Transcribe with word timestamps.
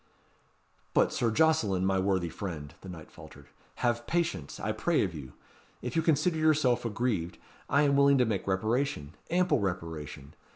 "But 0.95 1.13
Sir 1.13 1.29
Jocelyn, 1.29 1.85
my 1.85 1.99
worthy 1.99 2.29
friend," 2.29 2.73
the 2.81 2.89
knight 2.89 3.11
faltered, 3.11 3.49
"have 3.85 4.07
patience, 4.07 4.59
I 4.59 4.71
pray 4.71 5.03
of 5.03 5.13
you. 5.13 5.33
If 5.83 5.95
you 5.95 6.01
consider 6.01 6.37
yourself 6.37 6.83
aggrieved, 6.85 7.37
I 7.69 7.83
am 7.83 7.95
willing 7.95 8.17
to 8.17 8.25
make 8.25 8.47
reparation 8.47 9.13
ample 9.29 9.59
reparation. 9.59 10.33